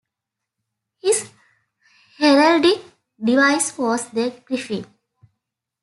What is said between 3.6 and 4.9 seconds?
was the griffin.